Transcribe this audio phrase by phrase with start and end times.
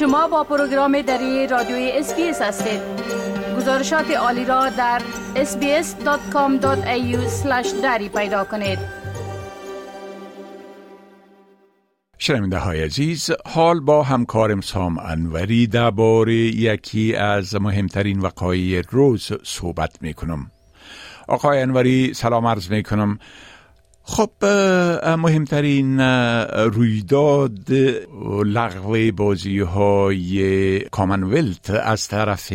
[0.00, 2.80] شما با پروگرام دری رادیوی SBS هستید.
[3.56, 5.02] گزارشات عالی را در
[5.34, 6.66] sbs.com.au
[7.82, 8.78] دری پیدا کنید.
[12.18, 20.02] شنونده های عزیز حال با همکارم سام انوری درباره یکی از مهمترین وقایع روز صحبت
[20.02, 20.50] می کنم
[21.28, 23.18] آقای انوری سلام عرض می کنم
[24.10, 24.44] خب
[25.18, 26.00] مهمترین
[26.50, 27.70] رویداد
[28.44, 32.52] لغو بازی های کامنولت از طرف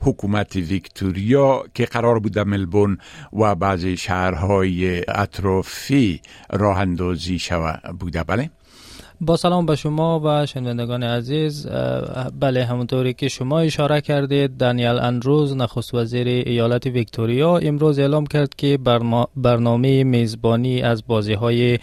[0.00, 2.98] حکومت ویکتوریا که قرار بود ملبون
[3.32, 8.50] و بعضی شهرهای اطرافی راه اندازی شوه بوده بله؟
[9.20, 11.66] با سلام به شما و شنوندگان عزیز
[12.40, 18.54] بله همونطوری که شما اشاره کردید دانیل اندروز نخست وزیر ایالت ویکتوریا امروز اعلام کرد
[18.54, 18.78] که
[19.36, 21.78] برنامه میزبانی از بازی های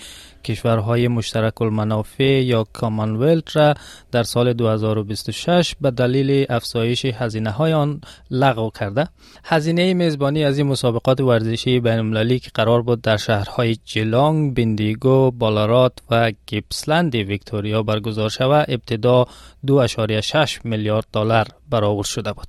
[0.46, 3.74] کشورهای مشترک المنافع یا کامنولت را
[4.12, 9.08] در سال 2026 به دلیل افزایش هزینه های آن لغو کرده.
[9.44, 15.32] هزینه میزبانی از این مسابقات ورزشی بین المللی که قرار بود در شهرهای جلانگ، بندیگو،
[15.32, 19.26] بالارات و گیپسلند ویکتوریا برگزار شود ابتدا
[19.68, 22.48] 2.6 میلیارد دلار برآورد شده بود.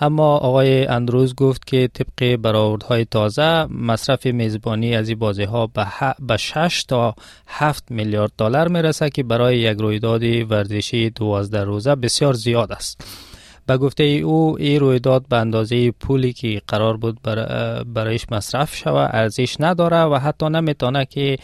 [0.00, 5.70] اما آقای اندروز گفت که طبق برآوردهای تازه مصرف میزبانی از این بازی ها
[6.26, 7.14] به 6 تا
[7.46, 13.04] 7 میلیارد دلار می‌رسه که برای یک رویداد ورزشی 12 روزه بسیار زیاد است.
[13.66, 17.22] به گفته او این رویداد به اندازه پولی که قرار بود
[17.94, 21.38] برایش مصرف شود ارزش نداره و حتی نمی‌تونه که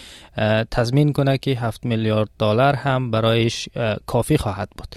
[0.70, 3.68] تضمین کنه که 7 میلیارد دلار هم برایش
[4.06, 4.96] کافی خواهد بود.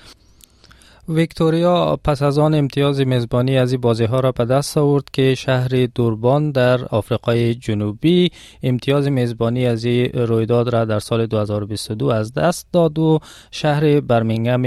[1.09, 5.35] ویکتوریا پس از آن امتیاز میزبانی از این بازی ها را به دست آورد که
[5.35, 8.31] شهر دوربان در آفریقای جنوبی
[8.63, 13.19] امتیاز میزبانی از این رویداد را در سال 2022 از دست داد و
[13.51, 14.61] شهر برمینگم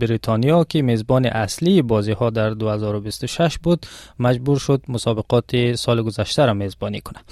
[0.00, 3.86] بریتانیا که میزبان اصلی بازی ها در 2026 بود
[4.18, 7.24] مجبور شد مسابقات سال گذشته را میزبانی کند.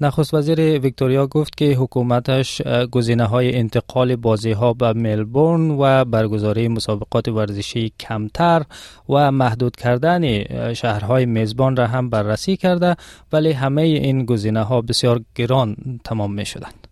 [0.00, 6.68] نخست وزیر ویکتوریا گفت که حکومتش گزینه های انتقال بازی ها به ملبورن و برگزاری
[6.68, 8.62] مسابقات ورزشی کمتر
[9.08, 10.44] و محدود کردن
[10.74, 12.96] شهرهای میزبان را هم بررسی کرده
[13.32, 16.88] ولی همه این گزینه ها بسیار گران تمام می شدند.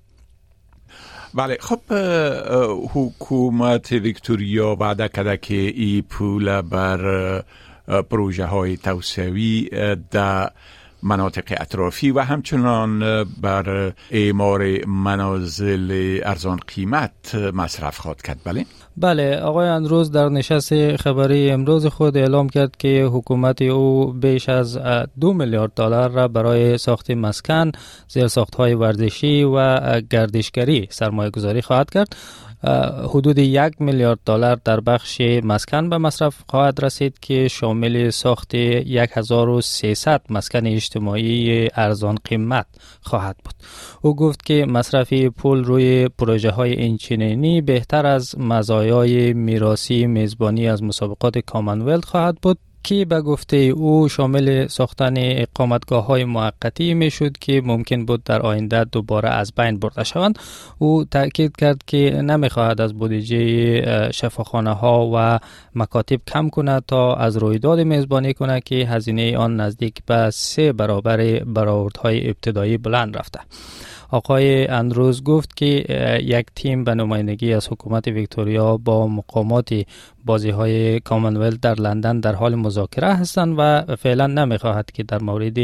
[1.34, 1.80] بله خب
[2.94, 7.42] حکومت ویکتوریا وعده کرده که ای پول بر
[8.10, 9.68] پروژه های توسعوی
[10.10, 10.50] در
[11.02, 19.68] مناطق اطرافی و همچنان بر اعمار منازل ارزان قیمت مصرف خواهد کرد بله؟ بله آقای
[19.68, 24.78] اندروز در نشست خبری امروز خود اعلام کرد که حکومت او بیش از
[25.20, 27.72] دو میلیارد دلار را برای ساخت مسکن،
[28.08, 32.16] زیر ساخت های ورزشی و گردشگری سرمایه گذاری خواهد کرد
[33.08, 40.22] حدود یک میلیارد دلار در بخش مسکن به مصرف خواهد رسید که شامل ساخت 1300
[40.30, 42.66] مسکن اجتماعی ارزان قیمت
[43.00, 43.54] خواهد بود.
[44.02, 50.82] او گفت که مصرف پول روی پروژه های اینچنینی بهتر از مزایای میراسی میزبانی از
[50.82, 52.58] مسابقات کامنولت خواهد بود.
[52.84, 58.42] که به گفته او شامل ساختن اقامتگاه های موقتی می شد که ممکن بود در
[58.42, 60.38] آینده دوباره از بین برده شوند.
[60.78, 65.38] او تاکید کرد که نمی خواهد از بودجه شفاخانه ها و
[65.74, 71.38] مکاتب کم کند تا از رویداد میزبانی کند که هزینه آن نزدیک به سه برابر
[71.38, 73.40] برآوردهای ابتدایی بلند رفته.
[74.12, 75.84] آقای اندروز گفت که
[76.22, 79.74] یک تیم به نمایندگی از حکومت ویکتوریا با مقامات
[80.24, 85.58] بازی های کامنولت در لندن در حال مذاکره هستند و فعلا نمی‌خواهد که در مورد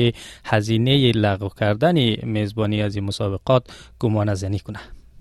[0.44, 3.66] هزینه لغو کردن میزبانی از این مسابقات
[3.98, 4.78] گمان زنی کنه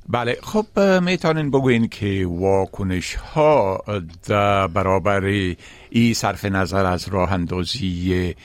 [0.09, 3.83] بله خب می‌تونین بگوین که واکنش ها
[4.27, 5.23] در برابر
[5.89, 8.35] ای صرف نظر از راه اندازی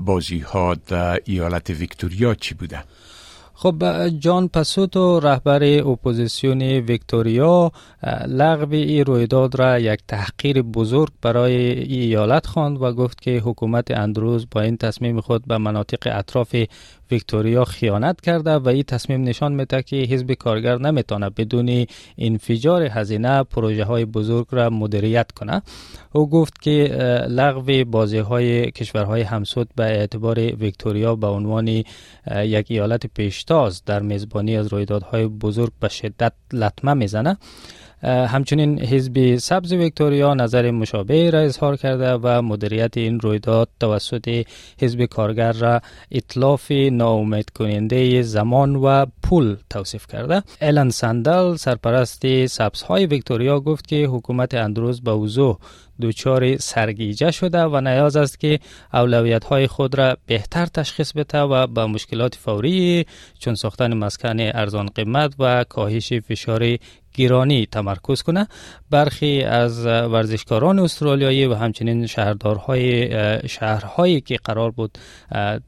[0.00, 2.84] بازی ها در ایالت ویکتوریا چی بوده؟
[3.60, 7.72] خب جان پسوتو رهبر اپوزیسیون ویکتوریا
[8.26, 13.90] لغو این رویداد را یک تحقیر بزرگ برای ای ایالت خواند و گفت که حکومت
[13.90, 16.54] اندروز با این تصمیم خود به مناطق اطراف
[17.10, 21.86] ویکتوریا خیانت کرده و این تصمیم نشان میده که حزب کارگر نمی‌تونه بدون
[22.18, 25.62] انفجار هزینه پروژه های بزرگ را مدیریت کنه.
[26.12, 26.72] او گفت که
[27.28, 31.68] لغو بازی های کشورهای همسود به اعتبار ویکتوریا به عنوان
[32.36, 33.06] یک ایالت
[33.48, 37.36] پیشتاز در میزبانی از رویدادهای بزرگ به شدت لطمه می‌زنه.
[38.02, 44.44] همچنین حزب سبز ویکتوریا نظر مشابه را اظهار کرده و مدیریت این رویداد توسط
[44.80, 45.80] حزب کارگر را
[46.10, 50.42] اطلاف ناامید کننده زمان و پول توصیف کرده.
[50.60, 55.58] الان سندل سرپرست سبزهای ویکتوریا گفت که حکومت اندروز به وضوح
[56.02, 58.60] دچار سرگیجه شده و نیاز است که
[58.92, 63.06] اولویت های خود را بهتر تشخیص بده و به مشکلات فوری
[63.38, 66.76] چون ساختن مسکن ارزان قیمت و کاهش فشار
[67.18, 68.48] گیرانی تمرکز کنه.
[68.90, 73.08] برخی از ورزشکاران استرالیایی و همچنین شهردارهای
[73.48, 74.98] شهرهایی که قرار بود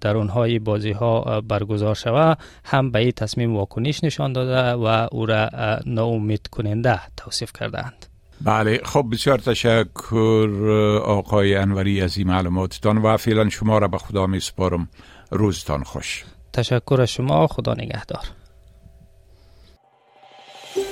[0.00, 5.26] در اونهای بازی ها برگزار شود هم به این تصمیم واکنش نشان داده و او
[5.26, 5.48] را
[5.86, 8.06] ناامید کننده توصیف کردند
[8.40, 10.50] بله خب بسیار تشکر
[11.04, 14.88] آقای انوری از این معلوماتتان و فعلا شما را به خدا می سپارم
[15.30, 16.24] روزتان خوش.
[16.52, 18.24] تشکر شما خدا نگهدار.